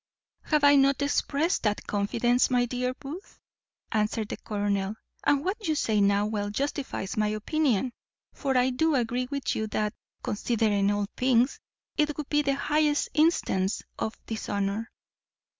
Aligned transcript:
"Have 0.45 0.63
I 0.63 0.77
not 0.77 0.97
exprest 1.03 1.61
that 1.61 1.85
confidence, 1.85 2.49
my 2.49 2.65
dear 2.65 2.95
Booth?" 2.95 3.39
answered 3.91 4.29
the 4.29 4.37
colonel. 4.37 4.95
"And 5.23 5.45
what 5.45 5.67
you 5.67 5.75
say 5.75 6.01
now 6.01 6.25
well 6.25 6.49
justifies 6.49 7.17
my 7.17 7.27
opinion; 7.27 7.93
for 8.33 8.57
I 8.57 8.71
do 8.71 8.95
agree 8.95 9.27
with 9.29 9.55
you 9.55 9.67
that, 9.67 9.93
considering 10.23 10.89
all 10.89 11.05
things, 11.17 11.59
it 11.97 12.17
would 12.17 12.29
be 12.29 12.41
the 12.41 12.55
highest 12.55 13.09
instance 13.13 13.83
of 13.99 14.15
dishonour." 14.25 14.89